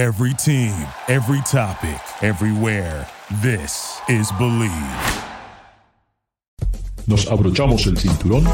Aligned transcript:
Every 0.00 0.32
team, 0.32 0.72
every 1.08 1.42
topic, 1.42 2.00
everywhere. 2.22 3.06
This 3.42 4.00
is 4.08 4.32
Believe. 4.38 4.72
Nos 7.06 7.30
abrochamos 7.30 7.86
el 7.86 7.98
cinturón. 7.98 8.44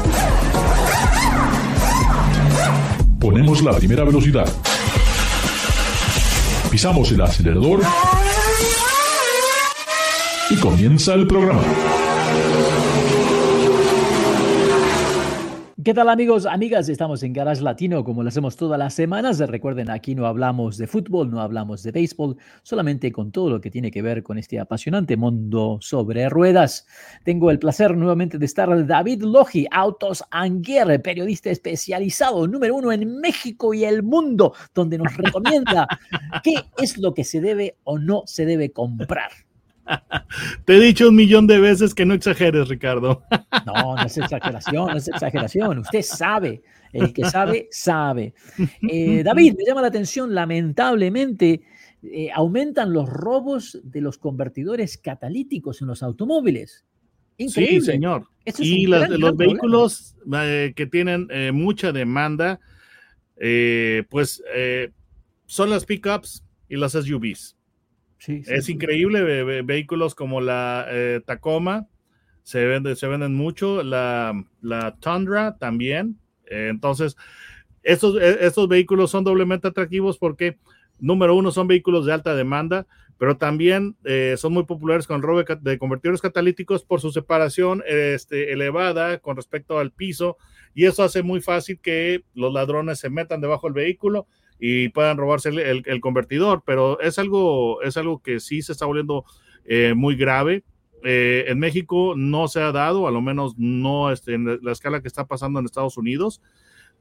Ponemos 3.21 3.61
la 3.61 3.71
primera 3.77 4.03
velocidad. 4.03 4.51
Pisamos 6.69 7.13
el 7.13 7.21
acelerador. 7.21 7.79
Y 10.49 10.57
comienza 10.57 11.13
el 11.13 11.27
programa. 11.27 11.63
¿Qué 15.87 15.93
tal 15.93 16.09
amigos, 16.09 16.45
amigas? 16.45 16.89
Estamos 16.89 17.23
en 17.23 17.31
Garage 17.31 17.61
Latino 17.61 18.03
como 18.03 18.21
lo 18.21 18.27
hacemos 18.27 18.57
todas 18.57 18.77
las 18.77 18.93
semanas. 18.93 19.39
Recuerden, 19.39 19.89
aquí 19.89 20.15
no 20.15 20.25
hablamos 20.25 20.77
de 20.77 20.85
fútbol, 20.85 21.31
no 21.31 21.39
hablamos 21.39 21.81
de 21.81 21.93
béisbol, 21.93 22.35
solamente 22.61 23.09
con 23.13 23.31
todo 23.31 23.49
lo 23.51 23.61
que 23.61 23.71
tiene 23.71 23.89
que 23.89 24.01
ver 24.01 24.21
con 24.21 24.37
este 24.37 24.59
apasionante 24.59 25.15
mundo 25.15 25.77
sobre 25.79 26.27
ruedas. 26.27 26.85
Tengo 27.23 27.51
el 27.51 27.59
placer 27.59 27.95
nuevamente 27.95 28.37
de 28.37 28.45
estar 28.45 28.85
David 28.85 29.23
Logi, 29.23 29.65
Autos 29.71 30.25
Anguer, 30.29 31.01
periodista 31.01 31.51
especializado 31.51 32.45
número 32.49 32.75
uno 32.75 32.91
en 32.91 33.21
México 33.21 33.73
y 33.73 33.85
el 33.85 34.03
mundo, 34.03 34.53
donde 34.75 34.97
nos 34.97 35.15
recomienda 35.15 35.87
qué 36.43 36.65
es 36.79 36.97
lo 36.97 37.13
que 37.13 37.23
se 37.23 37.39
debe 37.39 37.77
o 37.85 37.97
no 37.97 38.23
se 38.25 38.45
debe 38.45 38.71
comprar. 38.71 39.46
Te 40.65 40.77
he 40.77 40.79
dicho 40.79 41.09
un 41.09 41.15
millón 41.15 41.47
de 41.47 41.59
veces 41.59 41.93
que 41.93 42.05
no 42.05 42.13
exageres, 42.13 42.67
Ricardo. 42.67 43.23
No, 43.65 43.95
no 43.95 44.05
es 44.05 44.17
exageración, 44.17 44.91
no 44.91 44.97
es 44.97 45.07
exageración. 45.09 45.79
Usted 45.79 46.01
sabe, 46.01 46.61
el 46.93 47.11
que 47.11 47.25
sabe, 47.25 47.67
sabe. 47.71 48.33
Eh, 48.89 49.23
David, 49.23 49.55
me 49.57 49.65
llama 49.65 49.81
la 49.81 49.89
atención, 49.89 50.33
lamentablemente, 50.33 51.61
eh, 52.01 52.29
aumentan 52.33 52.93
los 52.93 53.09
robos 53.09 53.77
de 53.83 53.99
los 53.99 54.17
convertidores 54.17 54.97
catalíticos 54.97 55.81
en 55.81 55.87
los 55.87 56.01
automóviles. 56.01 56.85
Increíble. 57.37 57.81
Sí, 57.81 57.85
señor. 57.85 58.27
y 58.57 58.87
los 58.87 59.35
vehículos 59.35 60.15
eh, 60.33 60.71
que 60.73 60.85
tienen 60.85 61.27
mucha 61.53 61.91
demanda, 61.91 62.59
pues 64.09 64.41
son 65.45 65.69
las 65.69 65.85
pickups 65.85 66.43
y 66.69 66.77
las 66.77 66.93
SUVs 66.93 67.56
es 68.25 68.69
increíble, 68.69 69.61
vehículos 69.63 70.15
como 70.15 70.41
la 70.41 70.85
eh, 70.89 71.21
Tacoma 71.25 71.87
se, 72.43 72.65
vende, 72.65 72.95
se 72.95 73.07
venden 73.07 73.35
mucho, 73.35 73.83
la, 73.83 74.33
la 74.61 74.95
Tundra 74.95 75.57
también. 75.57 76.17
Eh, 76.49 76.69
entonces, 76.69 77.17
estos, 77.83 78.19
e, 78.21 78.45
estos 78.45 78.67
vehículos 78.67 79.11
son 79.11 79.23
doblemente 79.23 79.67
atractivos 79.67 80.17
porque, 80.17 80.57
número 80.97 81.35
uno, 81.35 81.51
son 81.51 81.67
vehículos 81.67 82.05
de 82.05 82.13
alta 82.13 82.35
demanda, 82.35 82.87
pero 83.17 83.37
también 83.37 83.97
eh, 84.05 84.35
son 84.37 84.53
muy 84.53 84.63
populares 84.63 85.07
con 85.07 85.17
el 85.17 85.23
robo 85.23 85.43
de 85.43 85.77
convertidores 85.77 86.21
catalíticos 86.21 86.85
por 86.85 87.01
su 87.01 87.11
separación 87.11 87.83
este, 87.85 88.53
elevada 88.53 89.19
con 89.19 89.35
respecto 89.35 89.79
al 89.79 89.91
piso 89.91 90.37
y 90.73 90.85
eso 90.85 91.03
hace 91.03 91.23
muy 91.23 91.41
fácil 91.41 91.79
que 91.81 92.23
los 92.33 92.53
ladrones 92.53 92.99
se 92.99 93.09
metan 93.09 93.41
debajo 93.41 93.67
del 93.67 93.73
vehículo 93.73 94.27
y 94.59 94.89
puedan 94.89 95.17
robarse 95.17 95.49
el, 95.49 96.01
convertidor, 96.01 96.63
pero 96.65 96.99
es 96.99 97.19
algo, 97.19 97.81
es 97.81 97.97
algo 97.97 98.21
que 98.21 98.39
sí 98.39 98.61
se 98.61 98.71
está 98.71 98.85
volviendo 98.85 99.25
eh, 99.65 99.93
muy 99.95 100.15
grave. 100.15 100.63
Eh, 101.03 101.45
en 101.47 101.59
México 101.59 102.15
no 102.17 102.47
se 102.47 102.59
ha 102.59 102.71
dado, 102.71 103.07
a 103.07 103.11
lo 103.11 103.21
menos 103.21 103.53
no 103.57 104.11
este, 104.11 104.33
en 104.33 104.59
la 104.61 104.71
escala 104.71 105.01
que 105.01 105.07
está 105.07 105.27
pasando 105.27 105.59
en 105.59 105.65
Estados 105.65 105.97
Unidos, 105.97 106.41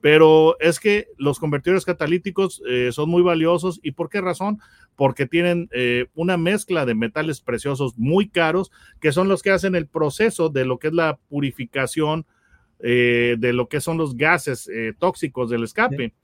pero 0.02 0.58
es 0.60 0.78
que 0.78 1.08
los 1.16 1.38
convertidores 1.38 1.86
catalíticos 1.86 2.62
eh, 2.68 2.90
son 2.92 3.08
muy 3.08 3.22
valiosos 3.22 3.80
y 3.82 3.92
¿por 3.92 4.10
qué 4.10 4.20
razón? 4.20 4.58
Porque 4.94 5.26
tienen 5.26 5.68
una 6.14 6.36
mezcla 6.36 6.86
de 6.86 6.94
metales 6.94 7.42
preciosos 7.42 7.98
muy 7.98 8.28
caros 8.28 8.70
que 9.00 9.12
son 9.12 9.28
los 9.28 9.42
que 9.42 9.50
hacen 9.50 9.74
el 9.74 9.86
proceso 9.86 10.48
de 10.48 10.64
lo 10.64 10.78
que 10.78 10.88
es 10.88 10.94
la 10.94 11.18
purificación 11.28 12.24
de 12.78 13.50
lo 13.52 13.68
que 13.68 13.82
son 13.82 13.98
los 13.98 14.16
gases 14.16 14.70
tóxicos 14.98 15.50
del 15.50 15.64
escape. 15.64 16.14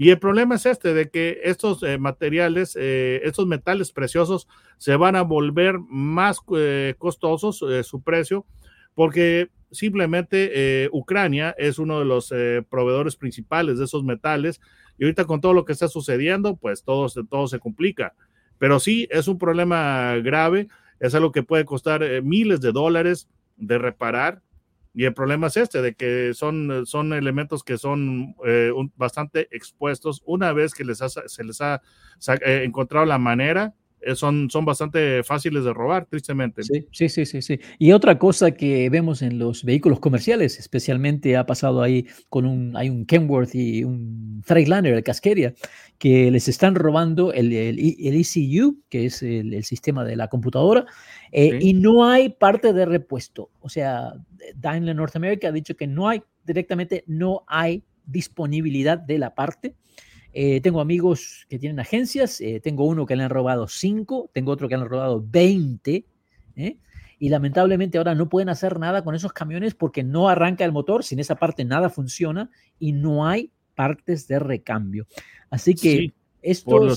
Y 0.00 0.08
el 0.08 0.18
problema 0.18 0.54
es 0.54 0.64
este, 0.64 0.94
de 0.94 1.10
que 1.10 1.42
estos 1.44 1.82
eh, 1.82 1.98
materiales, 1.98 2.74
eh, 2.80 3.20
estos 3.22 3.46
metales 3.46 3.92
preciosos 3.92 4.48
se 4.78 4.96
van 4.96 5.14
a 5.14 5.20
volver 5.20 5.78
más 5.78 6.38
eh, 6.56 6.94
costosos 6.96 7.62
su 7.82 8.02
precio 8.02 8.46
porque 8.94 9.50
simplemente 9.70 10.88
Ucrania 10.90 11.54
es 11.58 11.78
uno 11.78 11.98
de 11.98 12.06
los 12.06 12.32
proveedores 12.70 13.16
principales 13.16 13.78
de 13.78 13.84
esos 13.84 14.02
metales. 14.02 14.62
Y 14.96 15.04
ahorita 15.04 15.26
con 15.26 15.42
todo 15.42 15.52
lo 15.52 15.66
que 15.66 15.74
está 15.74 15.86
sucediendo, 15.86 16.56
pues 16.56 16.82
todo, 16.82 17.06
todo 17.28 17.46
se 17.46 17.58
complica. 17.58 18.14
Pero 18.56 18.80
sí, 18.80 19.06
es 19.10 19.28
un 19.28 19.36
problema 19.36 20.14
grave, 20.16 20.68
es 20.98 21.14
algo 21.14 21.30
que 21.30 21.42
puede 21.42 21.66
costar 21.66 22.22
miles 22.22 22.62
de 22.62 22.72
dólares 22.72 23.28
de 23.58 23.76
reparar 23.76 24.40
y 24.92 25.04
el 25.04 25.14
problema 25.14 25.46
es 25.46 25.56
este, 25.56 25.82
de 25.82 25.94
que 25.94 26.32
son, 26.34 26.84
son 26.84 27.12
elementos 27.12 27.62
que 27.62 27.78
son 27.78 28.34
eh, 28.44 28.72
bastante 28.96 29.48
expuestos. 29.52 30.22
Una 30.26 30.52
vez 30.52 30.74
que 30.74 30.84
les 30.84 30.98
se 30.98 31.44
les 31.44 31.60
ha 31.60 31.80
eh, 32.44 32.62
encontrado 32.64 33.06
la 33.06 33.18
manera, 33.18 33.74
son, 34.14 34.50
son 34.50 34.64
bastante 34.64 35.22
fáciles 35.22 35.64
de 35.64 35.72
robar, 35.72 36.06
tristemente. 36.06 36.62
Sí, 36.62 36.86
sí, 36.92 37.08
sí, 37.08 37.26
sí, 37.26 37.42
sí. 37.42 37.60
Y 37.78 37.92
otra 37.92 38.18
cosa 38.18 38.52
que 38.52 38.88
vemos 38.90 39.22
en 39.22 39.38
los 39.38 39.64
vehículos 39.64 40.00
comerciales, 40.00 40.58
especialmente 40.58 41.36
ha 41.36 41.46
pasado 41.46 41.82
ahí 41.82 42.06
con 42.28 42.46
un, 42.46 42.76
hay 42.76 42.88
un 42.88 43.06
Kenworth 43.06 43.54
y 43.54 43.84
un 43.84 44.42
Freightliner, 44.44 44.94
el 44.94 45.02
Cascadia, 45.02 45.54
que 45.98 46.30
les 46.30 46.48
están 46.48 46.74
robando 46.74 47.32
el, 47.32 47.52
el, 47.52 47.78
ECU, 47.78 48.80
que 48.88 49.06
es 49.06 49.22
el, 49.22 49.62
sistema 49.64 50.04
de 50.04 50.16
la 50.16 50.28
computadora, 50.28 50.86
y 51.32 51.74
no 51.74 52.06
hay 52.06 52.30
parte 52.30 52.72
de 52.72 52.86
repuesto. 52.86 53.50
O 53.60 53.68
sea, 53.68 54.14
Daimler 54.56 54.96
North 54.96 55.16
America 55.16 55.48
ha 55.48 55.52
dicho 55.52 55.76
que 55.76 55.86
no 55.86 56.08
hay, 56.08 56.22
directamente 56.44 57.04
no 57.06 57.44
hay 57.46 57.84
disponibilidad 58.06 58.98
de 58.98 59.18
la 59.18 59.34
parte. 59.34 59.74
Eh, 60.32 60.60
tengo 60.60 60.80
amigos 60.80 61.46
que 61.48 61.58
tienen 61.58 61.80
agencias, 61.80 62.40
eh, 62.40 62.60
tengo 62.62 62.84
uno 62.84 63.04
que 63.04 63.16
le 63.16 63.24
han 63.24 63.30
robado 63.30 63.66
5, 63.66 64.30
tengo 64.32 64.52
otro 64.52 64.68
que 64.68 64.76
le 64.76 64.82
han 64.82 64.88
robado 64.88 65.24
20, 65.26 66.04
¿eh? 66.56 66.76
y 67.18 67.28
lamentablemente 67.28 67.98
ahora 67.98 68.14
no 68.14 68.28
pueden 68.28 68.48
hacer 68.48 68.78
nada 68.78 69.02
con 69.02 69.14
esos 69.14 69.32
camiones 69.32 69.74
porque 69.74 70.04
no 70.04 70.28
arranca 70.28 70.64
el 70.64 70.72
motor, 70.72 71.02
sin 71.02 71.18
esa 71.18 71.34
parte 71.34 71.64
nada 71.64 71.90
funciona 71.90 72.48
y 72.78 72.92
no 72.92 73.26
hay 73.26 73.50
partes 73.74 74.28
de 74.28 74.38
recambio. 74.38 75.06
Así 75.50 75.74
que 75.74 76.12
esto 76.42 76.94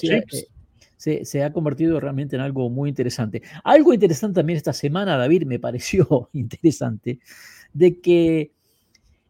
se, 0.98 1.26
se, 1.26 1.44
ha 1.44 1.52
convertido 1.52 2.00
realmente 2.00 2.36
en 2.36 2.42
algo 2.42 2.70
muy 2.70 2.88
interesante. 2.88 3.42
Algo 3.64 3.94
interesante 3.94 4.36
también 4.36 4.58
esta 4.58 4.74
semana, 4.74 5.18
David, 5.18 5.46
me 5.46 5.60
pareció 5.60 6.30
interesante, 6.34 7.20
de 7.74 8.00
que 8.00 8.52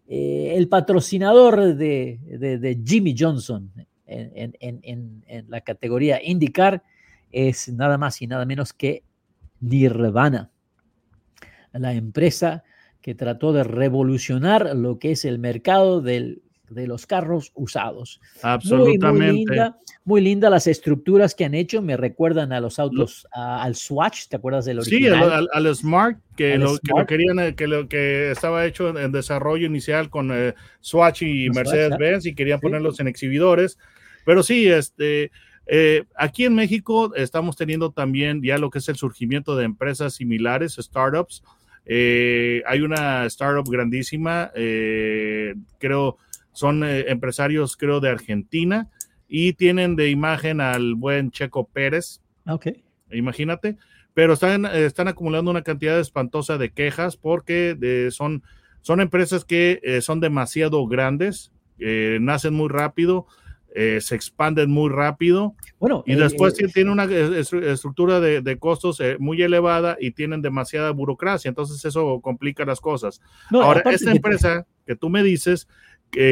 el 0.06 0.68
patrocinador 0.68 1.76
de, 1.76 2.20
de, 2.26 2.60
de, 2.60 2.80
Jimmy 2.86 3.16
Johnson, 3.18 3.72
en, 4.06 5.24
la 5.48 5.62
categoría 5.62 6.22
IndyCar 6.24 6.84
es 7.32 7.70
nada 7.70 7.98
más 7.98 8.22
y 8.22 8.28
nada 8.28 8.46
menos 8.46 8.74
que 8.74 9.04
Nirvana, 9.60 10.52
la 11.72 11.94
empresa 11.94 12.64
que 13.02 13.16
trató 13.16 13.54
de 13.54 13.64
revolucionar 13.64 14.76
lo 14.76 15.00
que 15.00 15.12
es 15.12 15.26
el 15.26 15.40
mercado 15.40 16.02
del, 16.02 16.44
de 16.74 16.88
los 16.88 17.06
carros 17.06 17.52
usados. 17.56 18.20
Absolutamente. 18.42 19.72
Muy, 20.06 20.22
linda, 20.22 20.50
las 20.50 20.68
estructuras 20.68 21.34
que 21.36 21.46
han 21.46 21.54
hecho, 21.54 21.82
me 21.82 21.96
recuerdan 21.96 22.52
a 22.52 22.60
los 22.60 22.80
autos, 22.80 23.28
al 23.32 23.76
Swatch, 23.76 24.28
¿te 24.28 24.36
acuerdas 24.36 24.66
del 24.66 24.80
original? 24.80 25.44
Sí, 25.44 25.48
al, 25.54 25.76
Smart, 25.76 26.18
que, 26.36 26.58
lo, 26.58 26.78
que 26.78 27.06
querían, 27.08 27.40
eh, 27.40 27.56
que 27.56 27.68
lo 27.68 27.88
que 27.88 28.32
estaba 28.32 28.66
hecho 28.66 28.98
en, 28.98 29.12
desarrollo 29.12 29.66
inicial 29.66 30.10
con 30.10 30.32
eh, 30.34 30.54
Swatch 30.82 31.22
y 31.22 31.50
Mercedes-Benz 31.50 32.26
y 32.26 32.36
querían 32.36 32.60
ponerlos 32.60 33.00
en 33.00 33.08
exhibidores. 33.08 33.78
Pero 34.26 34.44
sí, 34.44 34.68
este, 34.68 35.32
eh, 35.66 36.04
aquí 36.16 36.46
en 36.46 36.56
México 36.56 37.16
estamos 37.16 37.56
teniendo 37.56 37.92
también 37.92 38.42
ya 38.42 38.58
lo 38.58 38.70
que 38.70 38.80
es 38.80 38.90
el 38.90 38.96
surgimiento 38.96 39.56
de 39.56 39.66
empresas 39.66 40.16
similares, 40.16 40.78
startups. 40.80 41.44
Eh, 41.86 42.62
hay 42.66 42.82
una 42.82 43.26
startup 43.26 43.70
grandísima, 43.70 44.52
eh, 44.56 45.56
creo, 45.80 46.18
son 46.54 46.84
empresarios, 46.84 47.78
creo, 47.78 48.00
de 48.00 48.10
Argentina 48.10 48.90
y 49.28 49.54
tienen 49.54 49.96
de 49.96 50.10
imagen 50.10 50.62
al 50.62 50.96
buen 50.96 51.32
Checo 51.32 51.68
Pérez. 51.68 52.22
Ok. 52.48 52.68
Imagínate, 53.12 53.78
pero 54.14 54.34
están, 54.34 54.66
están 54.66 55.08
acumulando 55.08 55.52
una 55.52 55.62
cantidad 55.62 56.00
espantosa 56.00 56.58
de 56.58 56.72
quejas 56.72 57.18
porque 57.18 58.10
son, 58.12 58.44
son 58.82 59.02
empresas 59.02 59.46
que 59.46 60.00
son 60.02 60.20
demasiado 60.20 60.86
grandes, 60.88 61.52
nacen 61.78 62.54
muy 62.54 62.70
rápido, 62.70 63.28
eh, 63.76 64.02
se 64.02 64.14
expanden 64.14 64.70
muy 64.70 64.92
rápido 64.92 65.56
bueno, 65.80 66.04
y 66.06 66.14
después 66.14 66.54
eh, 66.60 66.68
tienen 66.72 66.94
una 66.94 67.06
estructura 67.06 68.20
de, 68.20 68.58
costos 68.60 69.00
eh, 69.00 69.18
muy 69.18 69.42
elevada 69.42 69.98
y 70.00 70.12
tienen 70.12 70.44
demasiada 70.44 70.92
burocracia, 70.92 71.50
entonces 71.50 71.84
eso 71.84 72.22
complica 72.22 72.66
las 72.66 72.80
cosas. 72.80 73.20
Ahora, 73.50 73.82
esta 73.90 74.12
empresa 74.12 74.68
que 74.86 74.96
tú 74.96 75.10
me 75.10 75.24
dices, 75.24 75.68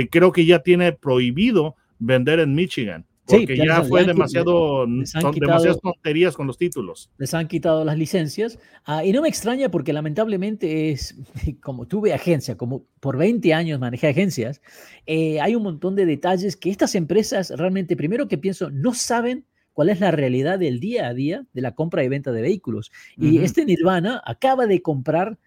creo 0.09 0.31
que 0.31 0.45
ya 0.45 0.59
tiene 0.59 0.93
prohibido 0.93 1.75
vender 1.99 2.39
en 2.39 2.55
Michigan. 2.55 3.05
Porque 3.25 3.55
ya, 3.55 3.83
fue 3.83 4.03
demasiado, 4.03 4.85
son 5.05 5.31
demasiadas 5.33 5.79
tonterías 5.79 6.35
con 6.35 6.47
los 6.47 6.57
títulos. 6.57 7.09
Les 7.17 7.33
han 7.33 7.47
quitado 7.47 7.85
las 7.85 7.97
licencias. 7.97 8.59
Ah, 8.83 9.05
y 9.05 9.11
no 9.13 9.21
me 9.21 9.29
extraña 9.29 9.69
porque 9.69 9.93
lamentablemente 9.93 10.91
es, 10.91 11.15
como 11.61 11.87
tuve 11.87 12.13
agencia, 12.13 12.57
como 12.57 12.83
por 12.99 13.17
20 13.17 13.53
años 13.53 13.79
manejé 13.79 14.09
agencias, 14.09 14.61
eh, 15.05 15.39
hay 15.39 15.55
un 15.55 15.63
montón 15.63 15.95
de 15.95 16.05
detalles 16.05 16.57
que 16.57 16.69
estas 16.69 16.95
empresas 16.95 17.51
realmente, 17.55 17.95
primero 17.95 18.27
que 18.27 18.37
pienso, 18.37 18.69
no 18.69 18.93
saben 18.93 19.45
cuál 19.73 19.89
es 19.89 19.99
la 19.99 20.11
realidad 20.11 20.59
del 20.59 20.79
día 20.79 21.07
a 21.07 21.13
día 21.13 21.45
de 21.53 21.61
la 21.61 21.73
compra 21.73 22.03
y 22.03 22.09
venta 22.09 22.31
de 22.31 22.41
vehículos. 22.41 22.91
Y 23.17 23.37
este 23.39 23.63
Nirvana 23.63 24.21
acaba 24.25 24.67
de 24.67 24.81
comprar 24.81 25.37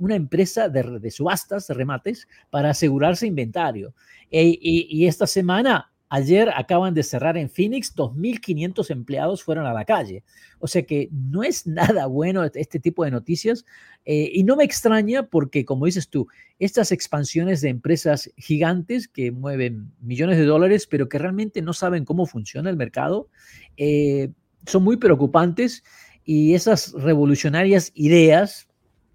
una 0.00 0.16
empresa 0.16 0.68
de, 0.68 1.10
subastas, 1.10 1.66
de 1.66 1.74
remates, 1.74 2.26
para 2.50 2.70
asegurarse 2.70 3.26
inventario. 3.26 3.94
E, 4.30 4.58
y, 4.60 5.06
esta 5.06 5.26
semana, 5.26 5.92
ayer 6.08 6.50
acaban 6.54 6.94
de 6.94 7.02
cerrar 7.02 7.36
en 7.36 7.50
Phoenix, 7.50 7.94
2.500 7.94 8.90
empleados 8.90 9.42
fueron 9.42 9.66
a 9.66 9.72
la 9.72 9.84
calle. 9.84 10.24
O 10.58 10.66
sea 10.66 10.82
que 10.82 11.08
no 11.12 11.42
es 11.42 11.66
nada 11.66 12.06
bueno 12.06 12.44
este 12.44 12.80
tipo 12.80 13.04
de 13.04 13.10
noticias. 13.10 13.64
Eh, 14.04 14.30
y 14.32 14.42
no 14.44 14.56
me 14.56 14.64
extraña 14.64 15.24
porque, 15.24 15.64
como 15.64 15.86
dices 15.86 16.08
tú, 16.08 16.28
estas 16.58 16.92
expansiones 16.92 17.60
de 17.60 17.68
empresas 17.68 18.30
gigantes 18.36 19.06
que 19.06 19.30
mueven 19.30 19.92
millones 20.00 20.38
de 20.38 20.46
dólares, 20.46 20.86
pero 20.86 21.08
que 21.08 21.18
realmente 21.18 21.60
no 21.60 21.74
saben 21.74 22.04
cómo 22.04 22.26
funciona 22.26 22.70
el 22.70 22.76
mercado, 22.76 23.28
eh, 23.76 24.30
son 24.66 24.82
muy 24.82 24.96
preocupantes. 24.96 25.84
Y 26.24 26.54
esas 26.54 26.92
revolucionarias 26.92 27.90
ideas, 27.94 28.67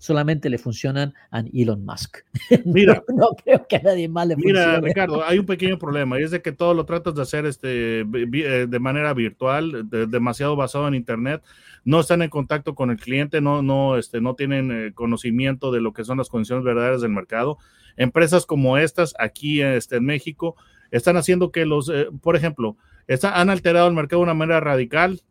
solamente 0.03 0.49
le 0.49 0.57
funcionan 0.57 1.13
a 1.31 1.45
Elon 1.53 1.85
Musk. 1.85 2.17
Mira, 2.65 3.01
no, 3.07 3.29
creo 3.41 3.65
que 3.69 3.77
a 3.77 3.81
nadie 3.83 4.09
más 4.09 4.27
le 4.27 4.35
funcione. 4.35 4.59
Mira, 4.59 4.81
Ricardo, 4.81 5.23
hay 5.23 5.39
un 5.39 5.45
pequeño 5.45 5.79
problema 5.79 6.19
y 6.19 6.23
es 6.23 6.31
de 6.31 6.41
que 6.41 6.51
todo 6.51 6.73
lo 6.73 6.83
tratas 6.83 7.15
de 7.15 7.21
hacer 7.21 7.45
este, 7.45 8.01
eh, 8.01 8.67
de 8.67 8.79
manera 8.79 9.13
virtual, 9.13 9.89
demasiado 9.89 10.57
basado 10.57 10.89
en 10.89 10.95
Internet. 10.95 11.41
No 11.85 12.01
están 12.01 12.21
en 12.21 12.29
contacto 12.29 12.75
con 12.75 12.91
el 12.91 12.97
cliente, 12.97 13.39
no, 13.39 13.61
no, 13.61 13.97
este, 13.97 14.19
no 14.19 14.35
tienen 14.35 14.71
eh, 14.73 14.91
conocimiento 14.93 15.71
de 15.71 15.79
lo 15.79 15.93
que 15.93 16.03
son 16.03 16.17
las 16.17 16.27
condiciones 16.27 16.65
verdaderas 16.65 16.99
del 16.99 17.11
mercado. 17.11 17.57
Empresas 17.95 18.45
como 18.45 18.77
estas 18.77 19.13
aquí 19.19 19.61
este, 19.61 19.95
en 19.95 20.05
México 20.05 20.57
están 20.91 21.15
haciendo 21.15 21.53
que 21.53 21.65
los, 21.65 21.87
eh, 21.87 22.07
por 22.21 22.35
ejemplo, 22.35 22.75
han 23.23 23.49
alterado 23.49 23.87
el 23.87 23.93
mercado 23.93 24.21
de 24.21 24.23
una 24.23 24.33
manera 24.33 24.59
radical, 24.59 25.21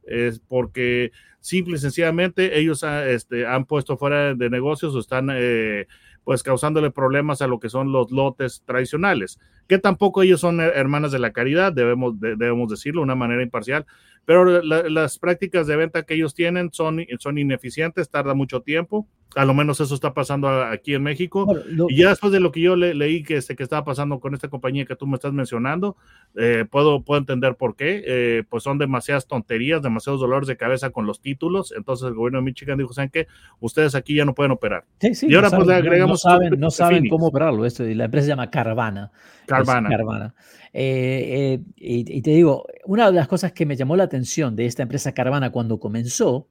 porque 0.49 1.13
simple 1.41 1.77
y 1.77 1.79
sencillamente 1.79 2.59
ellos 2.59 2.85
este, 2.85 3.47
han 3.47 3.65
puesto 3.67 3.99
fuera 3.99 4.35
de 4.35 4.49
negocios 4.49 4.95
o 4.95 5.01
están 5.01 5.29
eh, 5.33 5.87
pues 6.25 6.43
causándole 6.43 6.91
problemas 6.91 7.43
a 7.43 7.49
lo 7.49 7.59
que 7.59 7.69
son 7.69 7.93
los 7.93 8.11
lotes 8.13 8.63
tradicionales, 8.65 9.41
que 9.67 9.79
tampoco 9.79 10.23
ellos 10.23 10.41
son 10.41 10.61
hermanas 10.61 11.11
de 11.13 11.19
la 11.19 11.33
caridad, 11.33 11.73
debemos, 11.73 12.19
debemos 12.19 12.71
decirlo 12.71 13.01
de 13.01 13.05
una 13.05 13.17
manera 13.17 13.43
imparcial, 13.43 13.87
pero 14.25 14.63
las 14.63 15.19
prácticas 15.19 15.67
de 15.67 15.77
venta 15.77 16.05
que 16.05 16.15
ellos 16.15 16.35
tienen 16.35 16.73
son, 16.73 17.05
son 17.19 17.39
ineficientes, 17.39 18.09
tarda 18.09 18.35
mucho 18.35 18.61
tiempo, 18.61 19.09
a 19.35 19.45
lo 19.45 19.55
menos 19.55 19.81
eso 19.81 19.95
está 19.95 20.15
pasando 20.15 20.49
aquí 20.49 20.95
en 20.95 21.03
México. 21.03 21.47
y 21.89 21.97
ya 21.97 22.11
después 22.11 22.33
de 22.33 22.41
lo 22.41 22.53
que 22.53 22.61
yo 22.61 22.77
leí 22.77 23.23
que, 23.23 23.37
este, 23.37 23.57
que 23.57 23.63
estaba 23.63 23.85
pasando 23.85 24.21
con 24.21 24.35
esta 24.35 24.49
compañía 24.49 24.85
que 24.85 24.97
tú 24.97 25.07
me 25.07 25.15
estás 25.15 25.33
mencionando, 25.33 25.97
eh, 26.37 26.65
puedo, 26.71 27.03
puedo 27.03 27.21
entender 27.21 27.57
por 27.57 27.77
qué. 27.77 28.03
Eh, 28.07 28.45
pues 28.49 28.63
son 28.63 28.79
demasiadas 28.79 29.27
tonterías, 29.27 29.83
demasiados 29.83 30.21
dolores 30.21 30.49
de 30.49 30.57
cabeza 30.57 30.91
con 30.91 31.07
los 31.07 31.21
títulos. 31.21 31.73
Entonces 31.77 32.09
el 32.09 32.15
gobierno 32.15 32.39
de 32.39 32.45
Michigan 32.45 32.79
dijo, 32.79 32.93
¿saben 32.93 33.11
qué? 33.11 33.27
Ustedes 33.61 33.95
aquí 33.95 34.15
ya 34.15 34.25
no 34.25 34.35
pueden 34.35 34.53
operar. 34.53 34.85
y 35.01 35.35
ahora 35.35 35.51
pues 35.51 35.67
le 35.67 35.75
agregamos... 35.75 36.25
No 36.59 36.71
saben, 36.71 37.09
cómo 37.09 37.29
operarlo. 37.29 37.65
Esto, 37.65 37.87
y 37.87 37.95
la 37.95 38.05
empresa 38.05 38.25
se 38.27 38.31
llama 38.31 38.51
Carvana. 38.51 39.11
Carvana. 39.47 40.35
Eh, 40.75 41.61
y, 41.77 42.19
y 42.19 42.23
te 42.23 42.31
digo, 42.31 42.67
una 42.87 43.11
de 43.11 43.17
las 43.17 43.29
cosas 43.29 43.53
que 43.53 43.67
me 43.67 43.77
llamó 43.77 43.97
la 43.97 44.05
atención 44.05 44.57
de 44.57 44.67
esta 44.67 44.83
empresa 44.83 45.13
Carvana 45.13 45.51
cuando 45.51 45.79
comenzó 45.79 46.49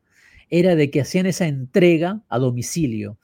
era 0.52 0.76
de 0.76 0.92
que 0.92 1.02
hacían 1.02 1.26
esa 1.26 1.48
entrega 1.48 2.22
a 2.30 2.38
domicilio. 2.38 3.18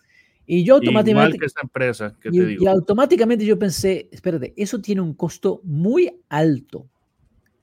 Y 0.48 0.64
yo 0.64 0.76
automáticamente... 0.76 1.38
que 1.38 1.48
empresa, 1.62 2.16
y, 2.32 2.66
automáticamente 2.66 3.46
yo 3.46 3.60
pensé, 3.60 4.08
espérate, 4.12 4.54
eso 4.56 4.80
tiene 4.80 5.02
un 5.02 5.14
costo 5.14 5.60
muy 5.64 6.10
alto. 6.30 6.90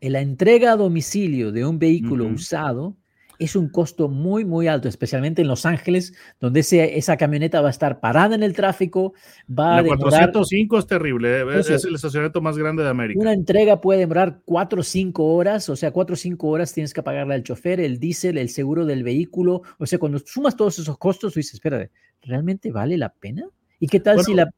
La 0.01 0.21
entrega 0.21 0.73
a 0.73 0.77
domicilio 0.77 1.51
de 1.51 1.65
un 1.65 1.79
vehículo 1.79 2.27
usado 2.27 2.95
es 3.39 3.57
un 3.57 3.69
costo 3.69 4.09
muy, 4.09 4.45
muy 4.45 4.69
alto, 4.69 4.89
especialmente 4.89 5.43
en 5.43 5.49
Los 5.49 5.67
Ángeles, 5.67 6.15
donde 6.41 6.61
esa 6.61 7.17
camioneta 7.17 7.61
va 7.61 7.69
a 7.69 7.71
estar 7.71 8.01
parada 8.01 8.35
en 8.35 8.43
el 8.43 8.55
tráfico. 8.55 9.15
Va 9.49 9.83
la 9.83 9.97
405 9.97 10.79
es 10.79 10.87
terrible, 10.87 11.41
eh, 11.41 11.61
es, 11.61 11.85
el 11.85 11.95
estacionamiento 11.95 12.41
más 12.41 12.57
grande 12.57 12.83
de 12.83 12.89
América. 12.89 13.21
Una 13.21 13.33
entrega 13.33 13.81
puede 13.81 14.01
demorar 14.01 14.41
4 14.45 14.81
o 14.81 14.85
5 14.85 15.25
horas, 15.25 15.69
o 15.69 15.77
sea, 15.77 15.91
4 15.91 16.15
o 16.15 16.17
5 16.17 16.49
horas 16.49 16.73
tienes 16.73 16.95
que 16.95 17.03
pagarle 17.03 17.35
al 17.35 17.43
chofer, 17.43 17.81
el 17.81 17.99
diésel, 17.99 18.39
el 18.39 18.49
seguro 18.49 18.87
del 18.87 19.03
vehículo. 19.03 19.63
O 19.79 19.87
sea, 19.87 19.99
cuando 19.99 20.19
sumas 20.19 20.57
todos 20.57 20.79
esos 20.79 20.99
costos, 20.99 21.33
tú 21.33 21.41
dices, 21.41 21.55
espérate, 21.55 21.91
¿realmente 22.23 22.71
vale 22.71 22.97
la 22.97 23.11
pena? 23.11 23.45
¿Y 23.79 23.89
qué 23.89 24.01
tal 24.01 24.23
si 24.23 24.35
la... 24.35 24.51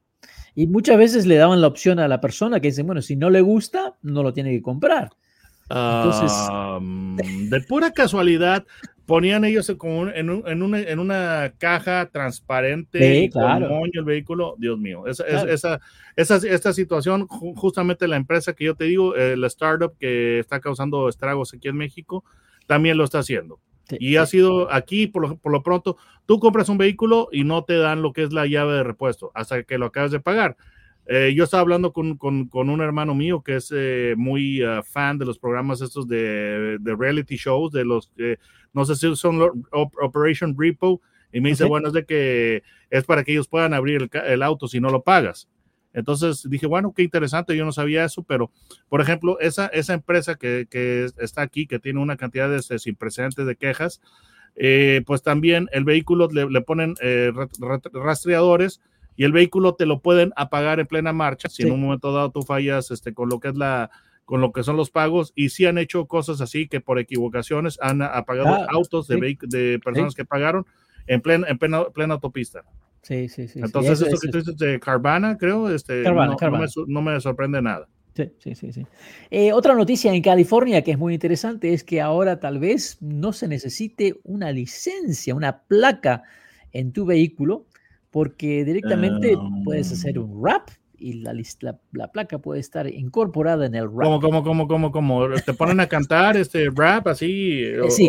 Y 0.54 0.66
muchas 0.66 0.96
veces 0.96 1.26
le 1.26 1.36
daban 1.36 1.60
la 1.60 1.66
opción 1.66 1.98
a 1.98 2.08
la 2.08 2.20
persona 2.20 2.60
que 2.60 2.68
dice, 2.68 2.82
bueno, 2.82 3.02
si 3.02 3.16
no 3.16 3.28
le 3.28 3.42
gusta, 3.42 3.96
no 4.02 4.22
lo 4.22 4.32
tiene 4.32 4.50
que 4.50 4.62
comprar. 4.62 5.10
Entonces, 5.68 6.32
de 7.50 7.60
pura 7.62 7.90
casualidad, 7.90 8.64
ponían 9.06 9.44
ellos 9.44 9.72
como 9.78 10.08
en, 10.08 10.28
en, 10.46 10.62
una, 10.62 10.80
en, 10.80 10.98
una, 10.98 11.52
caja 11.58 12.06
transparente 12.10 13.30
con 13.32 13.68
moño 13.68 13.92
el 13.94 14.04
vehículo. 14.04 14.54
Dios 14.58 14.78
mío, 14.78 15.06
esa, 15.06 15.24
esa, 15.26 15.80
esa, 16.16 16.36
esta 16.36 16.72
situación, 16.72 17.26
justamente 17.26 18.08
la 18.08 18.16
empresa 18.16 18.52
que 18.52 18.64
yo 18.64 18.74
te 18.74 18.84
digo, 18.84 19.16
eh, 19.16 19.36
la 19.36 19.46
startup 19.46 19.96
que 19.98 20.40
está 20.40 20.60
causando 20.60 21.08
estragos 21.08 21.54
aquí 21.54 21.68
en 21.68 21.76
México, 21.76 22.24
también 22.66 22.98
lo 22.98 23.04
está 23.04 23.20
haciendo. 23.20 23.60
y 24.00 24.16
ha 24.16 24.26
sido 24.26 24.72
aquí, 24.72 25.06
por 25.06 25.22
lo, 25.22 25.36
por 25.36 25.52
lo 25.52 25.62
pronto, 25.62 25.96
tú 26.26 26.40
compras 26.40 26.68
un 26.68 26.78
vehículo 26.78 27.28
y 27.30 27.44
no 27.44 27.62
te 27.62 27.76
dan 27.76 28.02
lo 28.02 28.12
que 28.12 28.24
es 28.24 28.32
la 28.32 28.46
llave 28.46 28.74
de 28.74 28.82
repuesto 28.82 29.30
hasta 29.34 29.62
que 29.62 29.78
lo 29.78 29.86
acabas 29.86 30.10
de 30.10 30.20
pagar. 30.20 30.56
Eh, 31.08 31.32
yo 31.36 31.44
estaba 31.44 31.60
hablando 31.60 31.92
con, 31.92 32.16
con, 32.16 32.48
con, 32.48 32.68
un 32.68 32.80
hermano 32.80 33.14
mío 33.14 33.40
que 33.40 33.56
es 33.56 33.72
eh, 33.74 34.14
muy 34.16 34.64
uh, 34.64 34.82
fan 34.82 35.18
de 35.18 35.24
los 35.24 35.38
programas 35.38 35.80
estos 35.80 36.08
de, 36.08 36.78
de 36.80 36.96
reality 36.96 37.36
shows, 37.36 37.70
de 37.70 37.84
los, 37.84 38.10
que 38.16 38.38
no 38.72 38.84
sé 38.84 38.96
si 38.96 39.14
son 39.14 39.40
Operation 39.70 40.56
Repo, 40.58 41.00
y 41.32 41.40
me 41.40 41.50
dice, 41.50 41.64
bueno, 41.64 41.88
es 41.88 41.92
de 41.92 42.04
que 42.04 42.62
es 42.90 43.04
para 43.04 43.22
que 43.22 43.32
ellos 43.32 43.46
puedan 43.46 43.72
abrir 43.72 44.02
el, 44.02 44.20
el, 44.26 44.42
auto 44.42 44.66
si 44.66 44.80
no 44.80 44.90
lo 44.90 45.02
pagas. 45.02 45.48
Entonces 45.92 46.48
dije, 46.48 46.66
bueno, 46.66 46.92
qué 46.94 47.02
interesante, 47.02 47.56
yo 47.56 47.64
no 47.64 47.72
sabía 47.72 48.04
eso, 48.04 48.22
pero 48.24 48.50
por 48.88 49.00
ejemplo, 49.00 49.38
esa, 49.38 49.66
esa 49.68 49.94
empresa 49.94 50.34
que, 50.34 50.66
que 50.68 51.08
está 51.18 51.42
aquí, 51.42 51.66
que 51.66 51.78
tiene 51.78 52.00
una 52.00 52.16
cantidad 52.16 52.50
de, 52.50 52.58
este, 52.58 52.78
sin 52.80 52.96
precedentes 52.96 53.46
de 53.46 53.56
quejas, 53.56 54.00
eh, 54.56 55.02
pues 55.06 55.22
también 55.22 55.68
el 55.72 55.84
vehículo 55.84 56.28
le, 56.32 56.50
le 56.50 56.60
ponen 56.62 56.94
rastreadores 57.92 58.80
y 59.16 59.24
el 59.24 59.32
vehículo 59.32 59.74
te 59.74 59.86
lo 59.86 60.00
pueden 60.00 60.32
apagar 60.36 60.80
en 60.80 60.86
plena 60.86 61.12
marcha 61.12 61.48
si 61.48 61.62
en 61.62 61.72
un 61.72 61.80
momento 61.80 62.12
dado 62.12 62.30
tú 62.30 62.42
fallas 62.42 62.90
este, 62.90 63.14
con 63.14 63.28
lo 63.28 63.40
que 63.40 63.48
es 63.48 63.56
la 63.56 63.90
con 64.24 64.40
lo 64.40 64.52
que 64.52 64.64
son 64.64 64.76
los 64.76 64.90
pagos 64.90 65.32
y 65.36 65.50
sí 65.50 65.66
han 65.66 65.78
hecho 65.78 66.06
cosas 66.06 66.40
así 66.40 66.66
que 66.66 66.80
por 66.80 66.98
equivocaciones 66.98 67.78
han 67.80 68.02
apagado 68.02 68.54
ah, 68.54 68.66
autos 68.70 69.06
de, 69.06 69.38
de 69.42 69.78
personas 69.78 70.14
que 70.14 70.24
pagaron 70.24 70.66
en 71.06 71.20
plena, 71.20 71.46
en 71.48 71.58
plena, 71.58 71.84
plena 71.90 72.14
autopista. 72.14 72.64
Sí, 73.02 73.28
sí, 73.28 73.46
sí. 73.46 73.60
Entonces, 73.62 74.00
esto 74.00 74.18
que 74.18 74.28
tú 74.28 74.38
dices 74.38 74.56
de 74.56 74.80
Carvana, 74.80 75.38
creo, 75.38 75.70
este, 75.70 76.02
no, 76.02 77.02
me, 77.02 77.20
sorprende 77.20 77.62
nada. 77.62 77.88
Sí, 78.16 78.32
sí, 78.38 78.54
sí. 78.56 78.72
sí. 78.72 78.86
Eh, 79.30 79.52
otra 79.52 79.74
noticia 79.74 80.12
en 80.12 80.22
California 80.22 80.82
que 80.82 80.90
es 80.90 80.98
muy 80.98 81.14
interesante 81.14 81.72
es 81.72 81.84
que 81.84 82.00
ahora 82.00 82.40
tal 82.40 82.58
vez 82.58 83.00
no 83.00 83.32
se 83.32 83.46
necesite 83.46 84.16
una 84.24 84.50
licencia, 84.50 85.34
una 85.34 85.58
placa 85.58 86.24
en 86.72 86.92
tu 86.92 87.04
vehículo 87.04 87.66
porque 88.16 88.64
directamente 88.64 89.36
puedes 89.62 89.92
hacer 89.92 90.18
un 90.18 90.42
rap 90.42 90.70
y 90.96 91.20
la, 91.20 91.34
la, 91.92 92.10
placa 92.10 92.38
puede 92.38 92.60
estar 92.60 92.86
incorporada 92.86 93.66
en 93.66 93.74
el 93.74 93.90
rap. 93.94 94.04
¿Cómo, 94.04 94.20
cómo, 94.22 94.42
cómo, 94.42 94.66
cómo, 94.66 94.90
cómo? 94.90 95.28
¿Te 95.44 95.52
ponen 95.52 95.80
a 95.80 95.86
cantar 95.86 96.34
este 96.38 96.70
rap 96.74 97.08
así? 97.08 97.62
Eh, 97.62 97.90
sí, 97.90 98.08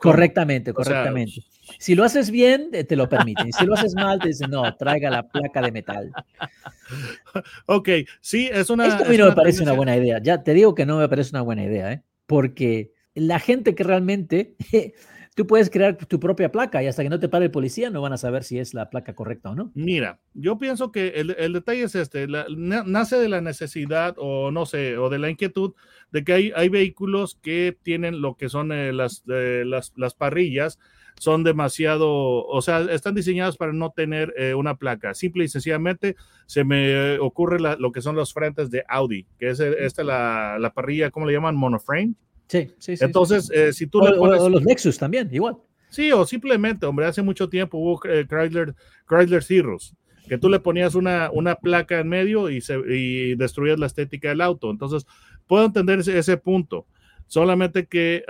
correctamente, 0.00 0.72
correctamente. 0.72 1.44
si 1.78 1.94
lo 1.94 2.02
haces 2.02 2.32
bien, 2.32 2.70
eh, 2.72 2.82
te 2.82 2.96
lo 2.96 3.08
permiten. 3.08 3.52
Si 3.52 3.64
lo 3.64 3.74
haces 3.74 3.94
mal, 3.94 4.18
te 4.18 4.26
dicen, 4.26 4.50
no, 4.50 4.74
traiga 4.74 5.08
la 5.08 5.22
placa 5.22 5.62
de 5.62 5.70
metal. 5.70 6.12
Ok, 7.66 7.88
sí, 8.20 8.50
es 8.52 8.70
una... 8.70 8.86
Esto 8.88 9.04
a 9.04 9.08
mí 9.08 9.16
no 9.16 9.26
me 9.26 9.32
parece 9.32 9.62
una 9.62 9.72
buena 9.72 9.96
idea. 9.96 10.20
Ya 10.20 10.42
te 10.42 10.52
digo 10.52 10.74
que 10.74 10.84
no 10.84 10.98
me 10.98 11.08
parece 11.08 11.30
una 11.30 11.42
buena 11.42 11.62
idea, 11.62 11.92
¿eh? 11.92 12.02
porque 12.26 12.92
la 13.14 13.38
gente 13.38 13.74
que 13.74 13.84
realmente 13.84 14.56
tú 15.34 15.46
puedes 15.46 15.68
crear 15.68 15.96
tu 15.96 16.20
propia 16.20 16.50
placa 16.50 16.82
y 16.82 16.86
hasta 16.86 17.02
que 17.02 17.10
no 17.10 17.18
te 17.18 17.28
pare 17.28 17.46
el 17.46 17.50
policía 17.50 17.90
no 17.90 18.00
van 18.00 18.12
a 18.12 18.16
saber 18.16 18.44
si 18.44 18.58
es 18.58 18.72
la 18.72 18.88
placa 18.88 19.14
correcta 19.14 19.50
o 19.50 19.54
no. 19.54 19.72
Mira, 19.74 20.20
yo 20.32 20.58
pienso 20.58 20.92
que 20.92 21.08
el, 21.16 21.52
detalle 21.52 21.82
es 21.82 21.94
este, 21.94 22.26
nace 22.26 23.16
de 23.16 23.28
la 23.28 23.40
necesidad 23.40 24.14
o 24.18 24.50
no 24.50 24.64
sé, 24.64 24.96
o 24.96 25.10
de 25.10 25.18
la 25.18 25.30
inquietud 25.30 25.74
de 26.12 26.24
que 26.24 26.32
hay, 26.32 26.52
hay 26.54 26.68
vehículos 26.68 27.38
que 27.42 27.76
tienen 27.82 28.20
lo 28.20 28.36
que 28.36 28.48
son 28.48 28.70
eh, 28.72 28.92
las, 28.92 29.24
las, 29.26 29.92
las 29.96 30.14
parrillas 30.14 30.78
son 31.18 31.44
demasiado, 31.44 32.44
o 32.44 32.60
sea, 32.60 32.80
están 32.80 33.14
diseñadas 33.14 33.56
para 33.56 33.72
no 33.72 33.90
tener 33.90 34.34
eh, 34.36 34.54
una 34.54 34.76
placa. 34.76 35.14
Simple 35.14 35.44
y 35.44 35.48
sencillamente 35.48 36.16
se 36.46 36.64
me 36.64 37.18
ocurre 37.20 37.60
lo 37.60 37.92
que 37.92 38.02
son 38.02 38.16
los 38.16 38.32
frentes 38.32 38.68
de 38.70 38.84
Audi, 38.88 39.26
que 39.38 39.50
es 39.50 39.60
esta 39.60 40.02
la, 40.02 40.58
la 40.58 40.72
parrilla, 40.72 41.10
¿cómo 41.10 41.26
le 41.26 41.32
llaman? 41.32 41.54
Monoframe. 41.54 42.14
Sí, 42.54 42.70
sí, 42.78 42.96
sí. 42.96 43.04
Entonces, 43.04 43.50
eh, 43.50 43.72
si 43.72 43.88
tú 43.88 44.00
le 44.00 44.12
pones... 44.12 44.40
O 44.40 44.48
los 44.48 44.62
Nexus 44.62 44.96
también, 44.96 45.28
igual. 45.32 45.56
Sí, 45.88 46.12
o 46.12 46.24
simplemente, 46.24 46.86
hombre, 46.86 47.06
hace 47.06 47.20
mucho 47.20 47.48
tiempo 47.48 47.78
hubo 47.78 48.00
eh, 48.04 48.26
Chrysler, 48.28 48.76
Chrysler 49.08 49.42
Cirrus, 49.42 49.96
que 50.28 50.38
tú 50.38 50.48
le 50.48 50.60
ponías 50.60 50.94
una, 50.94 51.30
una 51.32 51.56
placa 51.56 51.98
en 51.98 52.08
medio 52.08 52.50
y, 52.50 52.60
se, 52.60 52.78
y 52.88 53.34
destruías 53.34 53.80
la 53.80 53.86
estética 53.86 54.28
del 54.28 54.40
auto. 54.40 54.70
Entonces, 54.70 55.04
puedo 55.48 55.64
entender 55.64 55.98
ese, 55.98 56.16
ese 56.16 56.36
punto. 56.36 56.86
Solamente 57.26 57.86
que 57.86 58.22